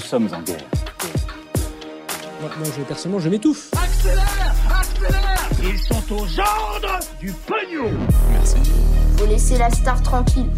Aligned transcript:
Nous 0.00 0.06
sommes 0.06 0.28
en 0.32 0.40
guerre. 0.40 0.64
Moi, 2.40 2.50
moi, 2.58 2.68
je, 2.74 2.82
personnellement, 2.84 3.20
je 3.20 3.28
m'étouffe. 3.28 3.70
Accélère 3.74 4.54
Accélère 4.80 5.50
Ils 5.62 5.78
sont 5.78 6.14
aux 6.14 6.40
ordres 6.40 7.00
du 7.20 7.30
pognon 7.32 7.90
Faut 9.18 9.26
laisser 9.26 9.58
la 9.58 9.68
star 9.68 10.02
tranquille. 10.02 10.48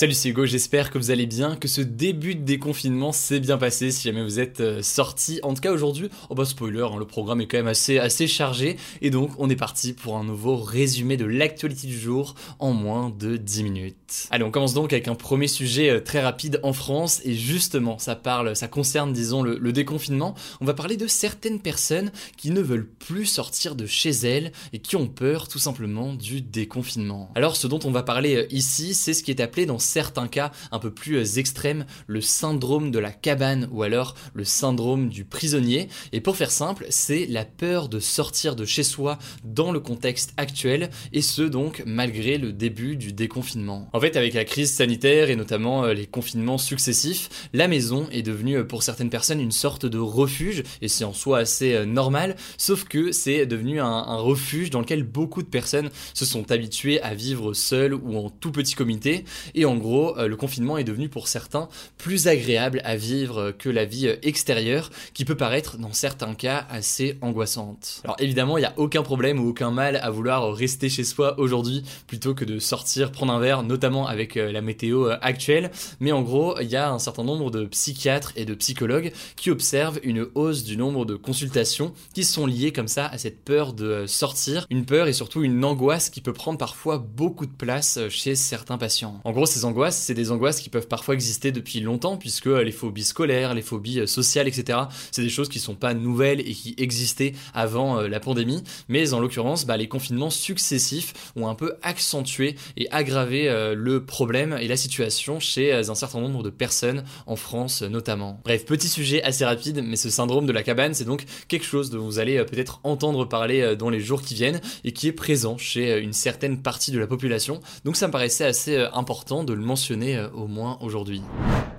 Salut 0.00 0.14
c'est 0.14 0.30
Hugo, 0.30 0.46
j'espère 0.46 0.90
que 0.90 0.96
vous 0.96 1.10
allez 1.10 1.26
bien, 1.26 1.56
que 1.56 1.68
ce 1.68 1.82
début 1.82 2.34
de 2.34 2.42
déconfinement 2.42 3.12
s'est 3.12 3.38
bien 3.38 3.58
passé 3.58 3.90
si 3.90 4.08
jamais 4.08 4.24
vous 4.24 4.40
êtes 4.40 4.60
euh, 4.60 4.80
sorti. 4.80 5.40
En 5.42 5.52
tout 5.52 5.60
cas 5.60 5.72
aujourd'hui, 5.72 6.08
oh 6.30 6.34
bah 6.34 6.46
spoiler, 6.46 6.88
hein, 6.90 6.96
le 6.98 7.04
programme 7.04 7.42
est 7.42 7.46
quand 7.46 7.58
même 7.58 7.66
assez, 7.66 7.98
assez 7.98 8.26
chargé 8.26 8.78
et 9.02 9.10
donc 9.10 9.32
on 9.36 9.50
est 9.50 9.56
parti 9.56 9.92
pour 9.92 10.16
un 10.16 10.24
nouveau 10.24 10.56
résumé 10.56 11.18
de 11.18 11.26
l'actualité 11.26 11.86
du 11.86 11.98
jour 11.98 12.34
en 12.60 12.72
moins 12.72 13.10
de 13.10 13.36
10 13.36 13.62
minutes. 13.62 14.26
Allez, 14.30 14.42
on 14.42 14.50
commence 14.50 14.72
donc 14.72 14.94
avec 14.94 15.06
un 15.06 15.14
premier 15.14 15.48
sujet 15.48 15.90
euh, 15.90 16.00
très 16.00 16.22
rapide 16.22 16.60
en 16.62 16.72
France 16.72 17.20
et 17.26 17.34
justement 17.34 17.98
ça 17.98 18.16
parle, 18.16 18.56
ça 18.56 18.68
concerne 18.68 19.12
disons 19.12 19.42
le, 19.42 19.58
le 19.58 19.70
déconfinement. 19.70 20.34
On 20.62 20.64
va 20.64 20.72
parler 20.72 20.96
de 20.96 21.08
certaines 21.08 21.60
personnes 21.60 22.10
qui 22.38 22.52
ne 22.52 22.62
veulent 22.62 22.88
plus 22.88 23.26
sortir 23.26 23.74
de 23.74 23.84
chez 23.84 24.12
elles 24.12 24.52
et 24.72 24.78
qui 24.78 24.96
ont 24.96 25.08
peur 25.08 25.46
tout 25.46 25.58
simplement 25.58 26.14
du 26.14 26.40
déconfinement. 26.40 27.30
Alors 27.34 27.54
ce 27.54 27.66
dont 27.66 27.80
on 27.84 27.90
va 27.90 28.02
parler 28.02 28.36
euh, 28.36 28.46
ici, 28.48 28.94
c'est 28.94 29.12
ce 29.12 29.22
qui 29.22 29.30
est 29.30 29.42
appelé 29.42 29.66
dans 29.66 29.78
certains 29.90 30.28
cas 30.28 30.52
un 30.70 30.78
peu 30.78 30.90
plus 30.90 31.16
euh, 31.16 31.38
extrêmes 31.38 31.84
le 32.06 32.20
syndrome 32.20 32.90
de 32.90 32.98
la 32.98 33.10
cabane 33.10 33.68
ou 33.72 33.82
alors 33.82 34.14
le 34.34 34.44
syndrome 34.44 35.08
du 35.08 35.24
prisonnier. 35.24 35.88
Et 36.12 36.20
pour 36.20 36.36
faire 36.36 36.50
simple, 36.50 36.86
c'est 36.90 37.26
la 37.26 37.44
peur 37.44 37.88
de 37.88 37.98
sortir 37.98 38.54
de 38.54 38.64
chez 38.64 38.84
soi 38.84 39.18
dans 39.44 39.72
le 39.72 39.80
contexte 39.80 40.32
actuel 40.36 40.90
et 41.12 41.22
ce 41.22 41.42
donc 41.42 41.82
malgré 41.86 42.38
le 42.38 42.52
début 42.52 42.96
du 42.96 43.12
déconfinement. 43.12 43.88
En 43.92 44.00
fait, 44.00 44.16
avec 44.16 44.34
la 44.34 44.44
crise 44.44 44.72
sanitaire 44.72 45.28
et 45.28 45.36
notamment 45.36 45.84
euh, 45.84 45.92
les 45.92 46.06
confinements 46.06 46.58
successifs, 46.58 47.48
la 47.52 47.66
maison 47.66 48.06
est 48.12 48.22
devenue 48.22 48.58
euh, 48.58 48.64
pour 48.64 48.82
certaines 48.82 49.10
personnes 49.10 49.40
une 49.40 49.50
sorte 49.50 49.86
de 49.86 49.98
refuge 49.98 50.62
et 50.82 50.88
c'est 50.88 51.04
en 51.04 51.12
soi 51.12 51.38
assez 51.38 51.84
normal, 51.86 52.36
sauf 52.56 52.84
que 52.84 53.10
c'est 53.12 53.46
devenu 53.46 53.80
un, 53.80 54.00
refuge 54.16 54.70
dans 54.70 54.80
lequel 54.80 55.02
beaucoup 55.02 55.42
de 55.42 55.48
personnes 55.48 55.90
se 56.14 56.24
sont 56.24 56.52
habituées 56.52 57.00
à 57.02 57.14
vivre 57.14 57.54
seules 57.54 57.94
ou 57.94 58.16
en 58.16 58.30
tout 58.30 58.52
petit 58.52 58.74
comité 58.74 59.24
et 59.54 59.64
en 59.64 59.76
gros, 59.80 60.16
euh, 60.18 60.28
le 60.28 60.36
confinement 60.36 60.78
est 60.78 60.84
devenu 60.84 61.08
pour 61.08 61.26
certains 61.26 61.68
plus 61.98 62.28
agréable 62.28 62.80
à 62.84 62.96
vivre 62.96 63.50
que 63.50 63.68
la 63.68 63.84
vie 63.84 64.06
euh, 64.06 64.16
extérieure, 64.22 64.90
qui 65.14 65.24
peut 65.24 65.36
paraître 65.36 65.78
dans 65.78 65.92
certains 65.92 66.34
cas 66.34 66.66
assez 66.70 67.18
angoissante. 67.20 68.02
Alors 68.04 68.16
évidemment, 68.20 68.58
il 68.58 68.60
n'y 68.60 68.66
a 68.66 68.74
aucun 68.76 69.02
problème 69.02 69.40
ou 69.40 69.48
aucun 69.48 69.70
mal 69.70 69.96
à 69.96 70.10
vouloir 70.10 70.52
rester 70.54 70.88
chez 70.88 71.04
soi 71.04 71.38
aujourd'hui 71.40 71.82
plutôt 72.06 72.34
que 72.34 72.44
de 72.44 72.58
sortir 72.58 73.10
prendre 73.10 73.32
un 73.32 73.40
verre, 73.40 73.62
notamment 73.62 74.06
avec 74.06 74.36
euh, 74.36 74.52
la 74.52 74.60
météo 74.60 75.10
actuelle. 75.20 75.70
Mais 75.98 76.12
en 76.12 76.22
gros, 76.22 76.58
il 76.60 76.68
y 76.68 76.76
a 76.76 76.90
un 76.90 76.98
certain 76.98 77.24
nombre 77.24 77.50
de 77.50 77.64
psychiatres 77.64 78.32
et 78.36 78.44
de 78.44 78.54
psychologues 78.54 79.12
qui 79.36 79.50
observent 79.50 79.98
une 80.02 80.26
hausse 80.34 80.64
du 80.64 80.76
nombre 80.76 81.04
de 81.04 81.16
consultations 81.16 81.92
qui 82.14 82.24
sont 82.24 82.46
liées 82.46 82.72
comme 82.72 82.88
ça 82.88 83.06
à 83.06 83.18
cette 83.18 83.42
peur 83.44 83.72
de 83.72 84.04
sortir, 84.06 84.66
une 84.70 84.84
peur 84.84 85.08
et 85.08 85.12
surtout 85.12 85.42
une 85.42 85.64
angoisse 85.64 86.10
qui 86.10 86.20
peut 86.20 86.32
prendre 86.32 86.58
parfois 86.58 86.98
beaucoup 86.98 87.46
de 87.46 87.52
place 87.52 87.98
chez 88.08 88.34
certains 88.34 88.78
patients. 88.78 89.20
En 89.24 89.32
gros, 89.32 89.46
angoisses, 89.64 89.96
c'est 89.96 90.14
des 90.14 90.30
angoisses 90.30 90.60
qui 90.60 90.68
peuvent 90.68 90.88
parfois 90.88 91.14
exister 91.14 91.52
depuis 91.52 91.80
longtemps, 91.80 92.16
puisque 92.16 92.46
euh, 92.46 92.62
les 92.62 92.72
phobies 92.72 93.04
scolaires, 93.04 93.54
les 93.54 93.62
phobies 93.62 94.00
euh, 94.00 94.06
sociales, 94.06 94.48
etc., 94.48 94.78
c'est 95.10 95.22
des 95.22 95.28
choses 95.28 95.48
qui 95.48 95.58
sont 95.58 95.74
pas 95.74 95.94
nouvelles 95.94 96.40
et 96.40 96.52
qui 96.52 96.74
existaient 96.78 97.32
avant 97.54 97.98
euh, 97.98 98.08
la 98.08 98.20
pandémie, 98.20 98.62
mais 98.88 99.12
en 99.12 99.20
l'occurrence, 99.20 99.66
bah, 99.66 99.76
les 99.76 99.88
confinements 99.88 100.30
successifs 100.30 101.32
ont 101.36 101.48
un 101.48 101.54
peu 101.54 101.74
accentué 101.82 102.56
et 102.76 102.90
aggravé 102.90 103.50
le 103.74 104.04
problème 104.04 104.56
et 104.60 104.68
la 104.68 104.76
situation 104.76 105.40
chez 105.40 105.72
un 105.72 105.94
certain 105.94 106.20
nombre 106.20 106.42
de 106.42 106.50
personnes 106.50 107.04
en 107.26 107.36
France 107.36 107.82
notamment. 107.82 108.40
Bref, 108.44 108.64
petit 108.64 108.88
sujet 108.88 109.22
assez 109.22 109.44
rapide, 109.44 109.82
mais 109.84 109.96
ce 109.96 110.10
syndrome 110.10 110.46
de 110.46 110.52
la 110.52 110.62
cabane, 110.62 110.94
c'est 110.94 111.04
donc 111.04 111.24
quelque 111.48 111.64
chose 111.64 111.90
dont 111.90 112.04
vous 112.04 112.18
allez 112.18 112.44
peut-être 112.44 112.80
entendre 112.84 113.24
parler 113.24 113.76
dans 113.76 113.90
les 113.90 114.00
jours 114.00 114.22
qui 114.22 114.34
viennent 114.34 114.60
et 114.84 114.92
qui 114.92 115.08
est 115.08 115.12
présent 115.12 115.58
chez 115.58 115.98
une 115.98 116.12
certaine 116.12 116.62
partie 116.62 116.90
de 116.90 116.98
la 116.98 117.06
population. 117.06 117.60
Donc 117.84 117.96
ça 117.96 118.06
me 118.06 118.12
paraissait 118.12 118.44
assez 118.44 118.76
important 118.92 119.44
de 119.44 119.49
le 119.54 119.62
mentionner 119.62 120.16
euh, 120.16 120.28
au 120.30 120.46
moins 120.46 120.78
aujourd'hui. 120.80 121.22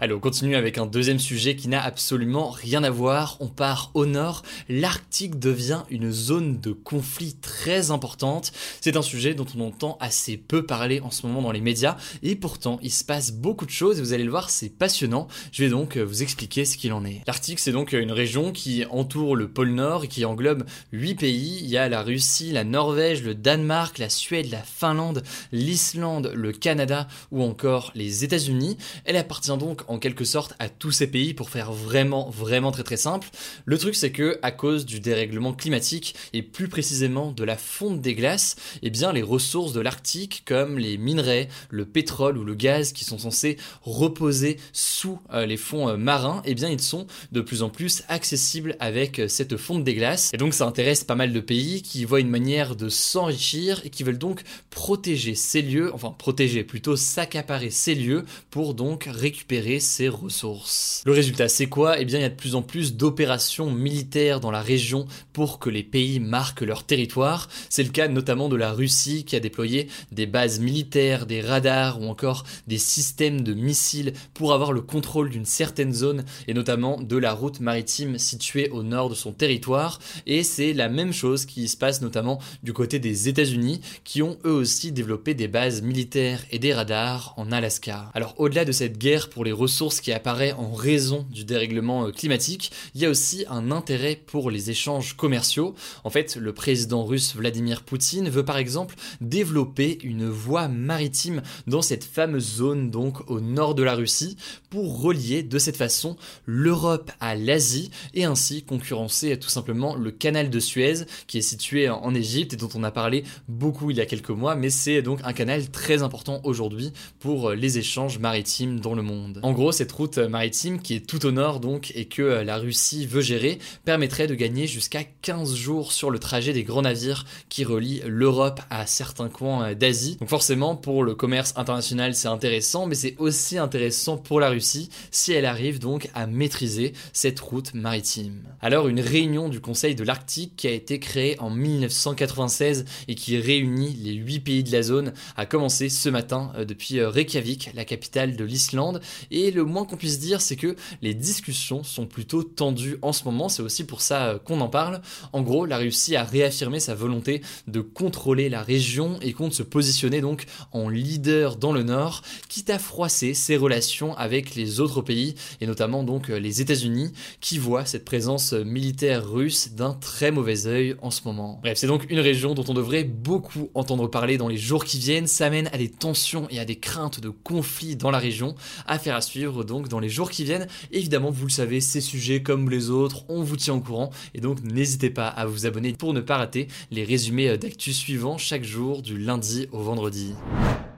Allez, 0.04 0.16
on 0.16 0.20
continue 0.20 0.56
avec 0.56 0.80
un 0.80 0.88
deuxième 0.88 1.20
sujet 1.20 1.56
qui 1.56 1.68
n'a 1.68 1.80
absolument 1.84 2.50
rien 2.50 2.84
à 2.84 2.90
voir. 2.90 3.38
On 3.40 3.48
part 3.48 3.92
au 3.94 4.08
nord. 4.08 4.42
L'Arctique 4.68 5.38
devient 5.38 5.84
une 5.92 6.12
zone 6.12 6.60
de 6.60 6.72
conflit 6.72 7.36
très 7.36 7.92
importante. 7.92 8.52
C'est 8.82 8.98
un 8.98 9.04
sujet 9.04 9.36
dont 9.36 9.46
on 9.56 9.62
entend 9.62 9.98
assez 10.00 10.38
peu 10.38 10.66
parler 10.66 11.02
en 11.02 11.12
ce 11.12 11.28
moment 11.28 11.44
dans 11.44 11.52
les 11.52 11.62
médias 11.62 11.98
et 12.24 12.36
pourtant 12.36 12.80
il 12.82 12.92
se 12.92 13.04
passe 13.04 13.32
beaucoup 13.32 13.68
de 13.68 13.72
choses 13.72 14.00
et 14.00 14.02
vous 14.02 14.14
allez 14.14 14.24
le 14.24 14.32
voir, 14.32 14.50
c'est 14.50 14.70
passionnant. 14.70 15.28
Je 15.52 15.64
vais 15.64 15.70
donc 15.70 15.98
euh, 15.98 16.04
vous 16.04 16.24
expliquer 16.24 16.66
ce 16.66 16.78
qu'il 16.78 16.94
en 16.94 17.06
est. 17.06 17.22
L'Arctique, 17.28 17.60
c'est 17.60 17.72
donc 17.72 17.94
une 17.94 18.12
région 18.12 18.52
qui 18.52 18.86
entoure 18.90 19.36
le 19.36 19.50
pôle 19.50 19.70
Nord 19.70 20.06
et 20.06 20.08
qui 20.08 20.26
englobe 20.26 20.64
8 20.94 21.14
pays. 21.14 21.60
Il 21.62 21.70
y 21.70 21.78
a 21.78 21.88
la 21.90 22.02
Russie, 22.02 22.52
la 22.52 22.64
Norvège, 22.64 23.22
le 23.22 23.36
Danemark, 23.36 24.00
la 24.00 24.10
Suède, 24.10 24.50
la 24.50 24.64
Finlande, 24.64 25.22
l'Islande, 25.52 26.32
le 26.34 26.52
Canada 26.52 27.08
ou 27.30 27.44
encore 27.44 27.61
les 27.96 28.24
États-Unis. 28.24 28.78
Elle 29.06 29.18
appartient 29.18 29.56
donc 29.58 29.82
en 29.88 30.00
quelque 30.00 30.26
sorte 30.26 30.54
à 30.60 30.70
tous 30.70 30.92
ces 30.92 31.08
pays 31.08 31.34
pour 31.34 31.50
faire 31.50 31.72
vraiment 31.72 32.30
vraiment 32.30 32.72
très 32.72 32.84
très 32.84 32.98
simple. 32.98 33.28
Le 33.66 33.78
truc 33.78 33.96
c'est 33.96 34.12
que 34.12 34.40
à 34.42 34.52
cause 34.52 34.86
du 34.86 35.00
dérèglement 35.00 35.54
climatique 35.54 36.16
et 36.34 36.42
plus 36.42 36.68
précisément 36.68 37.32
de 37.32 37.44
la 37.44 37.58
fonte 37.58 38.02
des 38.02 38.16
glaces, 38.16 38.56
eh 38.82 38.90
bien 38.90 39.14
les 39.14 39.22
ressources 39.22 39.74
de 39.74 39.82
l'Arctique 39.82 40.44
comme 40.46 40.78
les 40.78 40.98
minerais, 40.98 41.48
le 41.70 41.86
pétrole 41.86 42.38
ou 42.38 42.44
le 42.44 42.56
gaz 42.56 42.94
qui 42.94 43.06
sont 43.06 43.20
censés 43.20 43.58
reposer 43.84 44.58
sous 44.74 45.20
euh, 45.34 45.46
les 45.46 45.58
fonds 45.58 45.90
euh, 45.90 45.98
marins, 45.98 46.42
eh 46.46 46.56
bien 46.56 46.70
ils 46.70 46.82
sont 46.82 47.08
de 47.32 47.42
plus 47.42 47.64
en 47.64 47.70
plus 47.70 48.04
accessibles 48.08 48.76
avec 48.80 49.20
euh, 49.20 49.28
cette 49.28 49.58
fonte 49.58 49.84
des 49.84 49.94
glaces. 49.94 50.32
Et 50.34 50.38
donc 50.38 50.54
ça 50.54 50.66
intéresse 50.66 51.04
pas 51.04 51.16
mal 51.16 51.34
de 51.34 51.40
pays 51.40 51.82
qui 51.82 52.06
voient 52.06 52.20
une 52.20 52.30
manière 52.30 52.76
de 52.76 52.90
s'enrichir 52.90 53.82
et 53.84 53.90
qui 53.90 54.04
veulent 54.04 54.18
donc 54.18 54.42
protéger 54.70 55.36
ces 55.36 55.62
lieux, 55.62 55.94
enfin 55.94 56.16
protéger 56.18 56.64
plutôt 56.64 56.96
s'accaparer 56.96 57.51
ces 57.70 57.96
lieux 57.96 58.26
pour 58.50 58.74
donc 58.74 59.08
récupérer 59.12 59.80
ces 59.80 60.08
ressources. 60.08 61.02
Le 61.06 61.12
résultat 61.12 61.50
c'est 61.50 61.68
quoi? 61.68 62.00
Eh 62.00 62.06
bien 62.06 62.20
il 62.20 62.22
y 62.22 62.26
a 62.26 62.30
de 62.30 62.36
plus 62.36 62.56
en 62.56 62.62
plus 62.62 62.96
d'opérations 62.96 63.72
militaires 63.72 64.40
dans 64.40 64.52
la 64.52 64.62
région 64.62 65.06
pour 65.34 65.60
que 65.60 65.70
les 65.70 65.84
pays 65.84 66.20
marquent 66.20 66.62
leur 66.62 66.84
territoire. 66.84 67.50
C'est 67.70 67.84
le 67.84 67.90
cas 67.90 68.08
notamment 68.08 68.50
de 68.50 68.56
la 68.56 68.72
Russie 68.72 69.26
qui 69.26 69.36
a 69.36 69.40
déployé 69.40 69.88
des 70.12 70.26
bases 70.26 70.60
militaires, 70.60 71.26
des 71.26 71.42
radars 71.42 72.02
ou 72.02 72.06
encore 72.06 72.44
des 72.68 72.78
systèmes 72.78 73.42
de 73.42 73.54
missiles 73.54 74.14
pour 74.34 74.54
avoir 74.54 74.72
le 74.72 74.82
contrôle 74.82 75.30
d'une 75.30 75.46
certaine 75.46 75.94
zone 75.94 76.24
et 76.48 76.54
notamment 76.54 77.02
de 77.02 77.18
la 77.18 77.34
route 77.34 77.60
maritime 77.60 78.18
située 78.18 78.70
au 78.70 78.84
nord 78.84 79.10
de 79.10 79.16
son 79.16 79.32
territoire. 79.32 80.00
Et 80.26 80.44
c'est 80.44 80.74
la 80.74 80.90
même 80.90 81.14
chose 81.14 81.46
qui 81.46 81.68
se 81.68 81.78
passe 81.78 82.02
notamment 82.02 82.40
du 82.64 82.74
côté 82.74 83.00
des 83.00 83.28
États-Unis 83.28 83.82
qui 84.04 84.22
ont 84.22 84.38
eux 84.46 84.54
aussi 84.54 84.92
développé 84.92 85.34
des 85.34 85.48
bases 85.48 85.82
militaires 85.82 86.44
et 86.52 86.60
des 86.60 86.74
radars 86.74 87.34
Alaska. 87.52 88.12
Alors 88.14 88.36
au-delà 88.38 88.66
de 88.66 88.72
cette 88.72 88.98
guerre 88.98 89.30
pour 89.30 89.46
les 89.46 89.52
ressources 89.52 90.02
qui 90.02 90.12
apparaît 90.12 90.52
en 90.52 90.74
raison 90.74 91.26
du 91.32 91.46
dérèglement 91.46 92.08
euh, 92.08 92.12
climatique, 92.12 92.72
il 92.94 93.02
y 93.02 93.06
a 93.06 93.10
aussi 93.10 93.46
un 93.50 93.72
intérêt 93.72 94.16
pour 94.16 94.52
les 94.52 94.70
échanges 94.70 95.16
commerciaux. 95.16 95.76
En 96.04 96.10
fait, 96.10 96.36
le 96.36 96.54
président 96.54 97.06
russe 97.06 97.36
Vladimir 97.36 97.84
Poutine 97.84 98.30
veut 98.30 98.46
par 98.46 98.58
exemple 98.58 98.96
développer 99.22 99.98
une 100.04 100.28
voie 100.28 100.68
maritime 100.68 101.42
dans 101.68 101.82
cette 101.82 102.04
fameuse 102.04 102.56
zone 102.56 102.92
donc 102.92 103.30
au 103.30 103.40
nord 103.40 103.76
de 103.76 103.84
la 103.84 103.96
Russie 103.96 104.38
pour 104.70 105.02
relier 105.02 105.44
de 105.44 105.58
cette 105.60 105.78
façon 105.78 106.18
l'Europe 106.46 107.12
à 107.20 107.36
l'Asie 107.36 107.92
et 108.14 108.26
ainsi 108.26 108.64
concurrencer 108.64 109.38
tout 109.38 109.50
simplement 109.50 109.96
le 109.96 110.12
canal 110.12 110.50
de 110.50 110.60
Suez 110.60 111.06
qui 111.28 111.38
est 111.38 111.42
situé 111.42 111.90
en 111.90 112.14
Égypte 112.14 112.54
et 112.54 112.58
dont 112.58 112.70
on 112.76 112.84
a 112.84 112.92
parlé 112.92 113.24
beaucoup 113.48 113.92
il 113.92 113.98
y 113.98 114.02
a 114.02 114.06
quelques 114.06 114.30
mois 114.30 114.56
mais 114.56 114.70
c'est 114.70 115.02
donc 115.02 115.20
un 115.24 115.34
canal 115.34 115.70
très 115.70 116.04
important 116.04 116.42
aujourd'hui 116.44 116.94
pour 117.20 117.31
les 117.54 117.78
échanges 117.78 118.20
maritimes 118.20 118.80
dans 118.80 118.96
le 118.96 119.02
monde. 119.02 119.40
En 119.44 119.52
gros, 119.52 119.72
cette 119.72 119.92
route 119.92 120.18
maritime 120.18 120.82
qui 120.82 120.96
est 120.96 121.06
tout 121.06 121.26
au 121.26 121.32
nord 121.32 121.60
donc 121.60 121.92
et 121.96 122.06
que 122.06 122.22
la 122.22 122.58
Russie 122.58 123.06
veut 123.06 123.22
gérer 123.22 123.60
permettrait 123.86 124.28
de 124.28 124.36
gagner 124.36 124.68
jusqu'à 124.68 125.04
15 125.04 125.56
jours 125.56 125.92
sur 125.92 126.10
le 126.10 126.20
trajet 126.20 126.54
des 126.54 126.64
grands 126.64 126.82
navires 126.82 127.26
qui 127.50 127.64
relient 127.64 128.02
l'Europe 128.06 128.62
à 128.70 128.86
certains 128.86 129.30
coins 129.30 129.74
d'Asie. 129.74 130.18
Donc 130.20 130.30
forcément, 130.30 130.76
pour 130.76 131.04
le 131.04 131.16
commerce 131.16 131.54
international, 131.56 132.16
c'est 132.16 132.28
intéressant, 132.28 132.86
mais 132.86 132.96
c'est 132.96 133.16
aussi 133.18 133.58
intéressant 133.58 134.18
pour 134.18 134.40
la 134.40 134.50
Russie 134.50 134.90
si 135.12 135.34
elle 135.34 135.46
arrive 135.46 135.80
donc 135.80 136.10
à 136.14 136.28
maîtriser 136.28 136.94
cette 137.14 137.40
route 137.40 137.74
maritime. 137.74 138.44
Alors 138.62 138.88
une 138.88 139.00
réunion 139.00 139.50
du 139.50 139.60
Conseil 139.60 139.96
de 139.96 140.04
l'Arctique 140.04 140.54
qui 140.58 140.68
a 140.68 140.72
été 140.72 141.00
créée 141.00 141.40
en 141.40 141.50
1996 141.50 142.86
et 143.08 143.16
qui 143.16 143.38
réunit 143.38 143.94
les 143.94 144.14
8 144.14 144.40
pays 144.40 144.64
de 144.64 144.72
la 144.72 144.84
zone 144.84 145.14
a 145.38 145.46
commencé 145.46 145.90
ce 145.90 146.10
matin 146.10 146.52
euh, 146.56 146.66
depuis 146.66 147.00
euh, 147.00 147.10
Reykjavik, 147.22 147.70
la 147.76 147.86
capitale 147.86 148.36
de 148.36 148.44
l'Islande. 148.44 149.02
Et 149.30 149.52
le 149.52 149.64
moins 149.64 149.86
qu'on 149.86 149.96
puisse 149.96 150.20
dire, 150.20 150.42
c'est 150.42 150.56
que 150.56 150.76
les 151.02 151.14
discussions 151.14 151.84
sont 151.84 152.08
plutôt 152.08 152.44
tendues 152.44 152.98
en 153.04 153.14
ce 153.14 153.26
moment. 153.26 153.48
C'est 153.48 153.62
aussi 153.62 153.86
pour 153.86 154.02
ça 154.02 154.28
euh, 154.28 154.40
qu'on 154.40 154.60
en 154.62 154.70
parle. 154.70 155.02
En 155.34 155.42
gros, 155.42 155.66
la 155.66 155.78
Russie 155.78 156.16
a 156.16 156.24
réaffirmé 156.24 156.80
sa 156.80 156.96
volonté 156.96 157.42
de 157.68 157.82
contrôler 157.82 158.50
la 158.50 158.64
région 158.64 159.20
et 159.22 159.34
compte 159.34 159.54
se 159.54 159.64
positionner 159.64 160.22
donc 160.22 160.46
en 160.72 160.90
leader 160.90 161.58
dans 161.58 161.72
le 161.72 161.84
nord, 161.84 162.24
quitte 162.50 162.70
à 162.70 162.80
froisser 162.80 163.34
ses 163.34 163.56
relations 163.56 164.16
avec 164.18 164.56
les 164.56 164.80
autres 164.80 165.02
pays 165.02 165.36
et 165.60 165.68
notamment 165.68 166.04
donc 166.04 166.30
les 166.30 166.62
États-Unis 166.62 167.12
qui 167.40 167.58
voient 167.58 167.86
cette 167.86 168.06
présence 168.06 168.54
militaire 168.54 169.30
russe 169.30 169.74
d'un 169.74 169.94
très 169.94 170.32
mauvais 170.32 170.66
œil 170.66 170.96
en 171.02 171.12
ce 171.12 171.22
moment. 171.26 171.60
Bref, 171.62 171.78
c'est 171.78 171.88
donc 171.88 172.10
une 172.10 172.20
région 172.20 172.54
dont 172.54 172.66
on 172.68 172.74
devrait 172.74 173.04
beaucoup 173.04 173.70
entendre 173.76 174.08
parler 174.08 174.38
dans 174.38 174.48
les 174.48 174.58
jours 174.58 174.86
qui 174.86 174.98
viennent. 174.98 175.28
Ça 175.28 175.50
mène 175.50 175.70
à 175.72 175.78
des 175.78 175.90
tensions 175.90 176.48
et 176.50 176.60
à 176.60 176.66
des 176.66 176.78
craintes 176.78 177.11
de 177.20 177.30
conflits 177.30 177.96
dans 177.96 178.12
la 178.12 178.20
région. 178.20 178.56
Affaire 178.88 179.16
à 179.16 179.22
suivre 179.22 179.64
donc 179.64 179.88
dans 179.88 180.00
les 180.00 180.10
jours 180.10 180.32
qui 180.32 180.44
viennent. 180.44 180.68
Évidemment, 180.92 181.32
vous 181.32 181.46
le 181.46 181.52
savez, 181.52 181.82
ces 181.82 182.02
sujets 182.02 182.42
comme 182.42 182.70
les 182.70 182.90
autres, 182.90 183.26
on 183.28 183.44
vous 183.44 183.58
tient 183.58 183.74
au 183.74 183.82
courant 183.82 184.12
et 184.34 184.40
donc 184.40 184.62
n'hésitez 184.64 185.10
pas 185.10 185.28
à 185.28 185.46
vous 185.46 185.66
abonner 185.66 185.94
pour 185.94 186.14
ne 186.14 186.22
pas 186.22 186.38
rater 186.38 186.68
les 186.92 187.04
résumés 187.04 187.58
d'actu 187.58 187.94
suivants 187.94 188.38
chaque 188.38 188.64
jour 188.64 189.02
du 189.02 189.18
lundi 189.18 189.68
au 189.72 189.80
vendredi. 189.80 190.34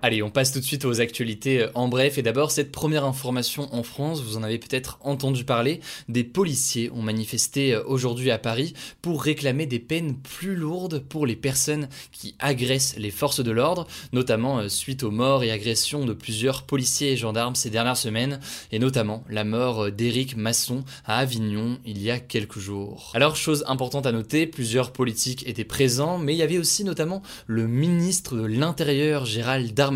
Allez, 0.06 0.22
on 0.22 0.30
passe 0.30 0.52
tout 0.52 0.60
de 0.60 0.66
suite 0.66 0.84
aux 0.84 1.00
actualités 1.00 1.62
euh, 1.62 1.72
en 1.76 1.88
bref. 1.88 2.18
Et 2.18 2.22
d'abord, 2.24 2.52
cette 2.52 2.74
première 2.74 3.06
information 3.06 3.74
en 3.74 3.84
France, 3.84 4.22
vous 4.22 4.36
en 4.36 4.44
avez 4.44 4.58
peut-être 4.58 4.98
entendu 5.00 5.46
parler, 5.46 5.80
des 6.10 6.26
policiers 6.26 6.92
ont 6.92 7.02
manifesté 7.02 7.74
euh, 7.74 7.84
aujourd'hui 7.86 8.30
à 8.30 8.38
Paris 8.38 8.74
pour 9.02 9.24
réclamer 9.24 9.66
des 9.66 9.80
peines 9.80 10.18
plus 10.18 10.58
lourdes 10.58 11.00
pour 11.00 11.26
les 11.26 11.38
personnes 11.38 11.88
qui 12.12 12.36
agressent 12.40 12.98
les 12.98 13.12
forces 13.12 13.42
de 13.42 13.52
l'ordre, 13.52 13.88
notamment 14.12 14.60
euh, 14.60 14.68
suite 14.68 15.04
aux 15.04 15.12
morts 15.12 15.42
et 15.42 15.52
agressions 15.52 16.04
de 16.04 16.12
plusieurs 16.12 16.64
policiers 16.64 17.14
et 17.14 17.18
gendarmes 17.18 17.56
ces 17.56 17.70
dernières 17.70 17.96
semaines, 17.96 18.42
et 18.74 18.80
notamment 18.80 19.24
la 19.30 19.46
mort 19.46 19.90
d'Éric 19.90 20.36
Masson 20.36 20.84
à 21.06 21.20
Avignon 21.20 21.80
il 21.86 22.02
y 22.02 22.12
a 22.12 22.20
quelques 22.20 22.60
jours. 22.60 23.14
Alors, 23.14 23.38
chose 23.38 23.64
importante 23.70 24.06
à 24.06 24.12
noter, 24.12 24.48
plusieurs 24.48 24.92
politiques 24.92 25.48
étaient 25.48 25.64
présents, 25.64 26.18
mais 26.18 26.34
il 26.34 26.40
y 26.40 26.44
avait 26.44 26.58
aussi 26.58 26.84
notamment 26.84 27.22
le 27.48 27.70
ministre 27.70 28.36
de 28.36 28.44
l'Intérieur, 28.44 29.26
Gérald 29.26 29.74
Darmanin, 29.74 29.93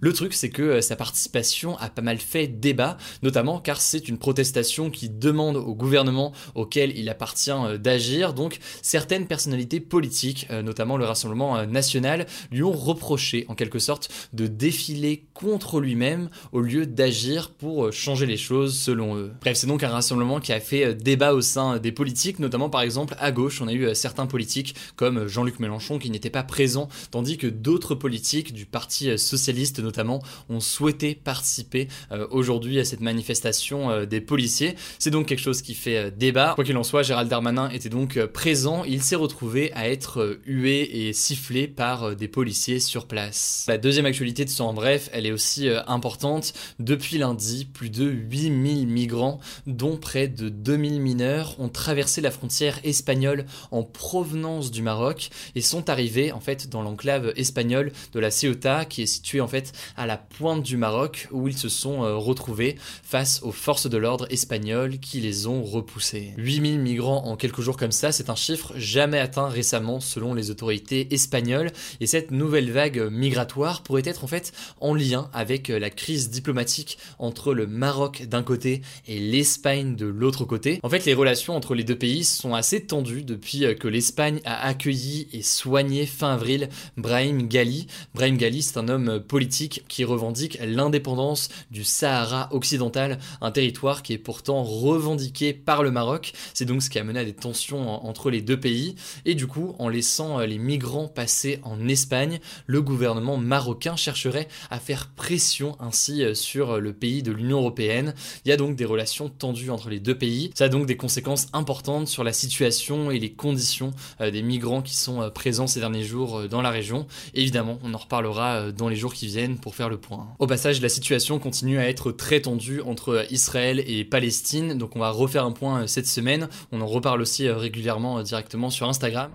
le 0.00 0.12
truc, 0.12 0.34
c'est 0.34 0.50
que 0.50 0.62
euh, 0.62 0.80
sa 0.80 0.96
participation 0.96 1.76
a 1.78 1.88
pas 1.88 2.02
mal 2.02 2.18
fait 2.18 2.46
débat, 2.46 2.96
notamment 3.22 3.60
car 3.60 3.80
c'est 3.80 4.08
une 4.08 4.18
protestation 4.18 4.90
qui 4.90 5.08
demande 5.08 5.56
au 5.56 5.74
gouvernement 5.74 6.32
auquel 6.54 6.96
il 6.96 7.08
appartient 7.08 7.50
euh, 7.50 7.78
d'agir. 7.78 8.34
Donc, 8.34 8.58
certaines 8.82 9.26
personnalités 9.26 9.80
politiques, 9.80 10.46
euh, 10.50 10.62
notamment 10.62 10.96
le 10.96 11.04
Rassemblement 11.04 11.66
national, 11.66 12.26
lui 12.50 12.62
ont 12.62 12.72
reproché 12.72 13.44
en 13.48 13.54
quelque 13.54 13.78
sorte 13.78 14.10
de 14.32 14.46
défiler 14.46 15.26
contre 15.34 15.80
lui-même 15.80 16.30
au 16.52 16.60
lieu 16.60 16.86
d'agir 16.86 17.50
pour 17.50 17.92
changer 17.92 18.26
les 18.26 18.36
choses 18.36 18.78
selon 18.78 19.16
eux. 19.16 19.32
Bref, 19.40 19.56
c'est 19.56 19.66
donc 19.66 19.82
un 19.82 19.88
rassemblement 19.88 20.40
qui 20.40 20.52
a 20.52 20.60
fait 20.60 20.94
débat 20.94 21.34
au 21.34 21.40
sein 21.40 21.78
des 21.78 21.92
politiques, 21.92 22.38
notamment 22.38 22.70
par 22.70 22.82
exemple 22.82 23.14
à 23.18 23.32
gauche, 23.32 23.60
on 23.60 23.68
a 23.68 23.72
eu 23.72 23.94
certains 23.94 24.26
politiques 24.26 24.74
comme 24.96 25.26
Jean-Luc 25.26 25.60
Mélenchon 25.60 25.98
qui 25.98 26.10
n'étaient 26.10 26.30
pas 26.30 26.42
présents, 26.42 26.88
tandis 27.10 27.38
que 27.38 27.46
d'autres 27.46 27.94
politiques 27.94 28.52
du 28.52 28.66
parti 28.66 29.16
socialistes 29.22 29.80
notamment 29.80 30.22
ont 30.48 30.60
souhaité 30.60 31.14
participer 31.14 31.88
euh, 32.10 32.26
aujourd'hui 32.30 32.78
à 32.78 32.84
cette 32.84 33.00
manifestation 33.00 33.90
euh, 33.90 34.06
des 34.06 34.20
policiers. 34.20 34.76
C'est 34.98 35.10
donc 35.10 35.26
quelque 35.26 35.40
chose 35.40 35.62
qui 35.62 35.74
fait 35.74 35.96
euh, 35.96 36.10
débat. 36.10 36.52
Quoi 36.54 36.64
qu'il 36.64 36.76
en 36.76 36.82
soit, 36.82 37.02
Gérald 37.02 37.28
Darmanin 37.28 37.68
était 37.70 37.88
donc 37.88 38.24
présent. 38.26 38.84
Il 38.84 39.02
s'est 39.02 39.16
retrouvé 39.16 39.72
à 39.74 39.88
être 39.88 40.38
hué 40.46 41.08
et 41.08 41.12
sifflé 41.12 41.68
par 41.68 42.16
des 42.16 42.28
policiers 42.28 42.80
sur 42.80 43.06
place. 43.06 43.64
La 43.68 43.78
deuxième 43.78 44.06
actualité 44.06 44.44
de 44.44 44.50
ce 44.50 44.62
en 44.62 44.72
bref, 44.72 45.08
elle 45.12 45.26
est 45.26 45.32
aussi 45.32 45.68
importante. 45.86 46.52
Depuis 46.78 47.18
lundi, 47.18 47.64
plus 47.64 47.90
de 47.90 48.04
8000 48.04 48.86
migrants, 48.86 49.40
dont 49.66 49.96
près 49.96 50.28
de 50.28 50.48
2000 50.48 51.00
mineurs, 51.00 51.56
ont 51.58 51.68
traversé 51.68 52.20
la 52.20 52.30
frontière 52.30 52.78
espagnole 52.84 53.46
en 53.70 53.82
provenance 53.82 54.70
du 54.70 54.82
Maroc 54.82 55.30
et 55.54 55.60
sont 55.60 55.90
arrivés 55.90 56.32
en 56.32 56.40
fait 56.40 56.68
dans 56.68 56.82
l'enclave 56.82 57.32
espagnole 57.36 57.92
de 58.12 58.20
la 58.20 58.30
Ceuta 58.30 58.84
qui 58.84 59.02
est 59.02 59.06
situé 59.12 59.40
en 59.40 59.48
fait 59.48 59.72
à 59.96 60.06
la 60.06 60.16
pointe 60.16 60.62
du 60.62 60.76
Maroc 60.76 61.28
où 61.30 61.48
ils 61.48 61.56
se 61.56 61.68
sont 61.68 62.04
euh, 62.04 62.16
retrouvés 62.16 62.76
face 63.02 63.42
aux 63.42 63.52
forces 63.52 63.88
de 63.88 63.96
l'ordre 63.96 64.26
espagnoles 64.30 64.98
qui 64.98 65.20
les 65.20 65.46
ont 65.46 65.62
repoussés. 65.62 66.32
8000 66.36 66.80
migrants 66.80 67.26
en 67.26 67.36
quelques 67.36 67.60
jours 67.60 67.76
comme 67.76 67.92
ça, 67.92 68.12
c'est 68.12 68.30
un 68.30 68.34
chiffre 68.34 68.72
jamais 68.76 69.18
atteint 69.18 69.48
récemment 69.48 70.00
selon 70.00 70.34
les 70.34 70.50
autorités 70.50 71.12
espagnoles 71.14 71.70
et 72.00 72.06
cette 72.06 72.30
nouvelle 72.30 72.70
vague 72.70 73.08
migratoire 73.10 73.82
pourrait 73.82 74.02
être 74.04 74.24
en 74.24 74.26
fait 74.26 74.52
en 74.80 74.94
lien 74.94 75.30
avec 75.32 75.70
euh, 75.70 75.78
la 75.78 75.90
crise 75.90 76.30
diplomatique 76.30 76.98
entre 77.18 77.54
le 77.54 77.66
Maroc 77.66 78.24
d'un 78.28 78.42
côté 78.42 78.82
et 79.06 79.18
l'Espagne 79.18 79.96
de 79.96 80.06
l'autre 80.06 80.44
côté. 80.44 80.80
En 80.82 80.88
fait, 80.88 81.04
les 81.04 81.14
relations 81.14 81.56
entre 81.56 81.74
les 81.74 81.84
deux 81.84 81.98
pays 81.98 82.24
sont 82.24 82.54
assez 82.54 82.84
tendues 82.84 83.22
depuis 83.22 83.64
euh, 83.64 83.74
que 83.74 83.88
l'Espagne 83.88 84.40
a 84.44 84.66
accueilli 84.66 85.28
et 85.32 85.42
soigné 85.42 86.06
fin 86.06 86.34
avril 86.34 86.68
Brahim 86.96 87.48
Ghali. 87.48 87.86
Brahim 88.14 88.36
Ghali, 88.36 88.62
c'est 88.62 88.78
un 88.78 88.88
homme 88.88 89.01
politique 89.18 89.84
qui 89.88 90.04
revendique 90.04 90.58
l'indépendance 90.64 91.48
du 91.70 91.84
Sahara 91.84 92.48
occidental, 92.52 93.18
un 93.40 93.50
territoire 93.50 94.02
qui 94.02 94.12
est 94.12 94.18
pourtant 94.18 94.62
revendiqué 94.62 95.52
par 95.52 95.82
le 95.82 95.90
Maroc. 95.90 96.32
C'est 96.54 96.64
donc 96.64 96.82
ce 96.82 96.90
qui 96.90 96.98
a 96.98 97.04
mené 97.04 97.20
à 97.20 97.24
des 97.24 97.34
tensions 97.34 98.04
entre 98.06 98.30
les 98.30 98.42
deux 98.42 98.58
pays. 98.58 98.94
Et 99.24 99.34
du 99.34 99.46
coup, 99.46 99.74
en 99.78 99.88
laissant 99.88 100.40
les 100.40 100.58
migrants 100.58 101.08
passer 101.08 101.60
en 101.62 101.88
Espagne, 101.88 102.40
le 102.66 102.82
gouvernement 102.82 103.36
marocain 103.36 103.96
chercherait 103.96 104.48
à 104.70 104.78
faire 104.78 105.08
pression 105.08 105.76
ainsi 105.80 106.22
sur 106.34 106.80
le 106.80 106.92
pays 106.92 107.22
de 107.22 107.32
l'Union 107.32 107.58
européenne. 107.58 108.14
Il 108.44 108.48
y 108.48 108.52
a 108.52 108.56
donc 108.56 108.76
des 108.76 108.84
relations 108.84 109.28
tendues 109.28 109.70
entre 109.70 109.88
les 109.88 110.00
deux 110.00 110.16
pays. 110.16 110.50
Ça 110.54 110.64
a 110.64 110.68
donc 110.68 110.86
des 110.86 110.96
conséquences 110.96 111.48
importantes 111.52 112.08
sur 112.08 112.24
la 112.24 112.32
situation 112.32 113.10
et 113.10 113.18
les 113.18 113.32
conditions 113.32 113.92
euh, 114.20 114.30
des 114.30 114.42
migrants 114.42 114.82
qui 114.82 114.94
sont 114.94 115.22
euh, 115.22 115.30
présents 115.30 115.66
ces 115.66 115.80
derniers 115.80 116.04
jours 116.04 116.38
euh, 116.38 116.48
dans 116.48 116.62
la 116.62 116.70
région. 116.70 117.06
Évidemment, 117.34 117.78
on 117.82 117.94
en 117.94 117.98
reparlera 117.98 118.72
dans 118.72 118.88
les 118.88 118.91
jours 118.96 119.14
qui 119.14 119.26
viennent 119.26 119.58
pour 119.58 119.74
faire 119.74 119.88
le 119.88 119.98
point. 119.98 120.28
Au 120.38 120.46
passage, 120.46 120.80
la 120.80 120.88
situation 120.88 121.38
continue 121.38 121.78
à 121.78 121.88
être 121.88 122.12
très 122.12 122.40
tendue 122.40 122.80
entre 122.80 123.26
Israël 123.30 123.82
et 123.86 124.04
Palestine, 124.04 124.78
donc 124.78 124.96
on 124.96 125.00
va 125.00 125.10
refaire 125.10 125.44
un 125.44 125.52
point 125.52 125.82
euh, 125.82 125.86
cette 125.86 126.06
semaine. 126.06 126.48
On 126.70 126.80
en 126.80 126.86
reparle 126.86 127.20
aussi 127.20 127.46
euh, 127.46 127.56
régulièrement 127.56 128.18
euh, 128.18 128.22
directement 128.22 128.70
sur 128.70 128.88
Instagram. 128.88 129.30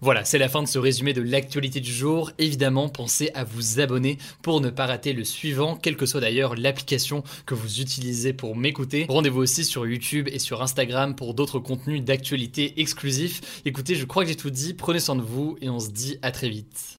Voilà, 0.00 0.24
c'est 0.26 0.36
la 0.36 0.50
fin 0.50 0.62
de 0.62 0.68
ce 0.68 0.78
résumé 0.78 1.14
de 1.14 1.22
l'actualité 1.22 1.80
du 1.80 1.90
jour. 1.90 2.30
Évidemment, 2.38 2.90
pensez 2.90 3.30
à 3.34 3.44
vous 3.44 3.80
abonner 3.80 4.18
pour 4.42 4.60
ne 4.60 4.68
pas 4.68 4.84
rater 4.84 5.14
le 5.14 5.24
suivant, 5.24 5.76
quelle 5.76 5.96
que 5.96 6.04
soit 6.04 6.20
d'ailleurs 6.20 6.56
l'application 6.56 7.22
que 7.46 7.54
vous 7.54 7.80
utilisez 7.80 8.34
pour 8.34 8.54
m'écouter. 8.54 9.06
Rendez-vous 9.08 9.40
aussi 9.40 9.64
sur 9.64 9.86
YouTube 9.86 10.28
et 10.30 10.38
sur 10.38 10.60
Instagram 10.60 11.14
pour 11.14 11.32
d'autres 11.32 11.58
contenus 11.58 12.04
d'actualité 12.04 12.74
exclusifs. 12.82 13.62
Écoutez, 13.64 13.94
je 13.94 14.04
crois 14.04 14.24
que 14.24 14.28
j'ai 14.28 14.36
tout 14.36 14.50
dit, 14.50 14.74
prenez 14.74 15.00
soin 15.00 15.16
de 15.16 15.22
vous 15.22 15.56
et 15.62 15.70
on 15.70 15.80
se 15.80 15.88
dit 15.88 16.18
à 16.20 16.32
très 16.32 16.50
vite. 16.50 16.98